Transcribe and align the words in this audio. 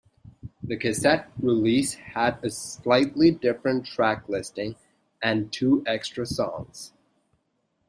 The 0.63 0.77
cassette 0.77 1.29
release 1.39 1.93
had 1.93 2.43
a 2.43 2.49
slightly 2.49 3.29
different 3.29 3.85
track 3.85 4.27
listing 4.27 4.75
and 5.21 5.53
two 5.53 5.83
extra 5.85 6.25
songs. 6.25 6.91